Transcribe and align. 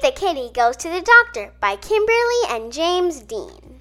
Pete 0.00 0.14
the 0.14 0.20
Kitty 0.20 0.50
Goes 0.54 0.76
to 0.78 0.88
the 0.88 1.02
Doctor 1.02 1.52
by 1.60 1.76
Kimberly 1.76 2.40
and 2.48 2.72
James 2.72 3.20
Dean. 3.20 3.80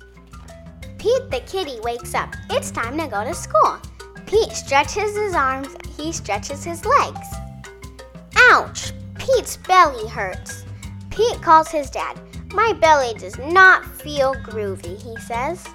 Pete 0.97 1.31
the 1.31 1.41
Kitty 1.45 1.79
wakes 1.81 2.13
up. 2.13 2.35
It's 2.49 2.71
time 2.71 2.97
to 2.97 3.07
go 3.07 3.23
to 3.23 3.33
school. 3.33 3.77
Pete 4.25 4.51
stretches 4.51 5.15
his 5.15 5.33
arms, 5.33 5.69
he 5.95 6.11
stretches 6.11 6.63
his 6.63 6.83
legs. 6.83 7.27
Ouch! 8.49 8.91
Pete's 9.17 9.55
belly 9.57 10.09
hurts. 10.09 10.65
Pete 11.09 11.41
calls 11.41 11.69
his 11.69 11.89
dad. 11.89 12.19
My 12.53 12.73
belly 12.73 13.13
does 13.17 13.37
not 13.37 13.85
feel 13.85 14.33
groovy, 14.35 15.01
he 15.01 15.15
says. 15.21 15.65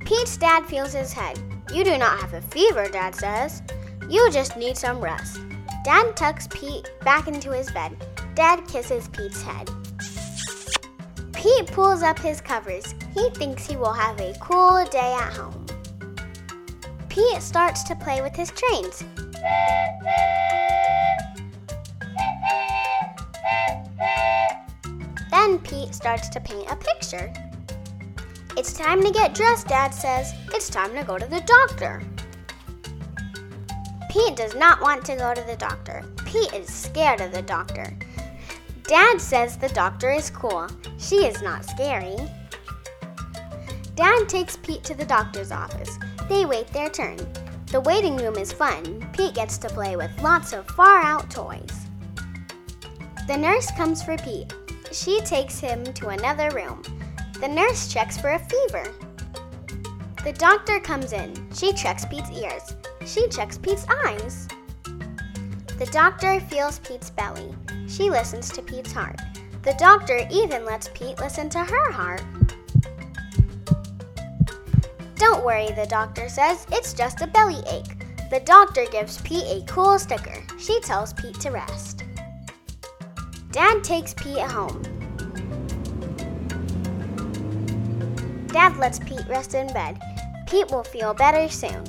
Pete's 0.00 0.38
dad 0.38 0.64
feels 0.64 0.94
his 0.94 1.12
head. 1.12 1.38
You 1.74 1.84
do 1.84 1.98
not 1.98 2.20
have 2.20 2.32
a 2.32 2.40
fever, 2.40 2.88
Dad 2.88 3.14
says. 3.14 3.62
You 4.08 4.30
just 4.30 4.56
need 4.56 4.78
some 4.78 5.00
rest. 5.00 5.40
Dad 5.84 6.16
tucks 6.16 6.46
Pete 6.48 6.90
back 7.02 7.28
into 7.28 7.50
his 7.50 7.70
bed. 7.70 7.94
Dad 8.34 8.66
kisses 8.66 9.06
Pete's 9.08 9.42
head. 9.42 9.70
Pete 11.32 11.66
pulls 11.68 12.02
up 12.02 12.18
his 12.18 12.40
covers. 12.40 12.94
He 13.14 13.30
thinks 13.30 13.64
he 13.64 13.76
will 13.76 13.92
have 13.92 14.18
a 14.20 14.34
cool 14.40 14.84
day 14.86 15.12
at 15.12 15.32
home. 15.32 15.64
Pete 17.08 17.40
starts 17.40 17.84
to 17.84 17.94
play 17.94 18.22
with 18.22 18.34
his 18.34 18.50
trains. 18.50 19.04
Then 25.30 25.58
Pete 25.60 25.94
starts 25.94 26.28
to 26.30 26.40
paint 26.40 26.68
a 26.68 26.76
picture. 26.76 27.32
It's 28.56 28.72
time 28.72 29.00
to 29.02 29.12
get 29.12 29.34
dressed, 29.34 29.68
Dad 29.68 29.94
says. 29.94 30.32
It's 30.52 30.68
time 30.68 30.92
to 30.96 31.04
go 31.04 31.18
to 31.18 31.26
the 31.26 31.40
doctor. 31.42 32.02
Pete 34.10 34.34
does 34.34 34.56
not 34.56 34.80
want 34.80 35.04
to 35.04 35.14
go 35.14 35.34
to 35.34 35.42
the 35.42 35.56
doctor. 35.56 36.02
Pete 36.24 36.52
is 36.52 36.72
scared 36.72 37.20
of 37.20 37.30
the 37.30 37.42
doctor. 37.42 37.96
Dad 38.86 39.18
says 39.18 39.56
the 39.56 39.68
doctor 39.70 40.10
is 40.10 40.28
cool. 40.28 40.68
She 40.98 41.24
is 41.26 41.40
not 41.40 41.64
scary. 41.64 42.16
Dad 43.96 44.28
takes 44.28 44.56
Pete 44.58 44.84
to 44.84 44.94
the 44.94 45.06
doctor's 45.06 45.50
office. 45.50 45.98
They 46.28 46.44
wait 46.44 46.66
their 46.68 46.90
turn. 46.90 47.16
The 47.72 47.80
waiting 47.80 48.16
room 48.16 48.36
is 48.36 48.52
fun. 48.52 49.08
Pete 49.14 49.34
gets 49.34 49.56
to 49.58 49.68
play 49.68 49.96
with 49.96 50.10
lots 50.22 50.52
of 50.52 50.66
far 50.68 51.02
out 51.02 51.30
toys. 51.30 51.86
The 53.26 53.36
nurse 53.38 53.70
comes 53.70 54.02
for 54.02 54.18
Pete. 54.18 54.52
She 54.92 55.20
takes 55.22 55.58
him 55.58 55.82
to 55.94 56.08
another 56.08 56.50
room. 56.50 56.82
The 57.40 57.48
nurse 57.48 57.92
checks 57.92 58.18
for 58.18 58.32
a 58.32 58.38
fever. 58.38 58.92
The 60.24 60.34
doctor 60.34 60.78
comes 60.78 61.12
in. 61.12 61.34
She 61.54 61.72
checks 61.72 62.04
Pete's 62.04 62.30
ears. 62.30 62.76
She 63.06 63.28
checks 63.28 63.56
Pete's 63.58 63.86
eyes. 64.04 64.46
The 65.78 65.86
doctor 65.86 66.38
feels 66.38 66.78
Pete's 66.78 67.10
belly. 67.10 67.52
She 67.88 68.08
listens 68.08 68.48
to 68.50 68.62
Pete's 68.62 68.92
heart. 68.92 69.20
The 69.62 69.74
doctor 69.76 70.20
even 70.30 70.64
lets 70.64 70.88
Pete 70.94 71.18
listen 71.18 71.48
to 71.50 71.58
her 71.58 71.90
heart. 71.90 72.22
Don't 75.16 75.44
worry, 75.44 75.72
the 75.72 75.86
doctor 75.88 76.28
says. 76.28 76.66
It's 76.70 76.92
just 76.92 77.22
a 77.22 77.26
belly 77.26 77.62
ache. 77.66 78.04
The 78.30 78.40
doctor 78.44 78.86
gives 78.92 79.20
Pete 79.22 79.46
a 79.46 79.64
cool 79.66 79.98
sticker. 79.98 80.44
She 80.60 80.80
tells 80.80 81.12
Pete 81.12 81.40
to 81.40 81.50
rest. 81.50 82.04
Dad 83.50 83.82
takes 83.82 84.14
Pete 84.14 84.38
home. 84.38 84.82
Dad 88.48 88.76
lets 88.76 89.00
Pete 89.00 89.26
rest 89.28 89.54
in 89.54 89.66
bed. 89.72 90.00
Pete 90.46 90.70
will 90.70 90.84
feel 90.84 91.14
better 91.14 91.48
soon. 91.48 91.84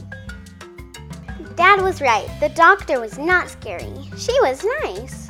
Dad 1.55 1.81
was 1.81 2.01
right. 2.01 2.27
The 2.39 2.49
doctor 2.49 2.99
was 2.99 3.17
not 3.17 3.49
scary. 3.49 3.93
She 4.17 4.33
was 4.41 4.65
nice. 4.83 5.27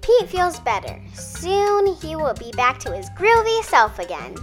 Pete 0.00 0.28
feels 0.28 0.60
better. 0.60 1.00
Soon 1.14 1.94
he 1.96 2.16
will 2.16 2.34
be 2.34 2.52
back 2.52 2.78
to 2.80 2.92
his 2.92 3.10
groovy 3.10 3.62
self 3.64 3.98
again. 3.98 4.34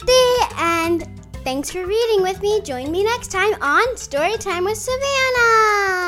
The 0.00 0.54
end. 0.58 1.08
Thanks 1.44 1.70
for 1.70 1.86
reading 1.86 2.22
with 2.22 2.42
me. 2.42 2.60
Join 2.60 2.90
me 2.90 3.02
next 3.02 3.30
time 3.30 3.54
on 3.62 3.94
Storytime 3.94 4.64
with 4.64 4.76
Savannah. 4.76 5.99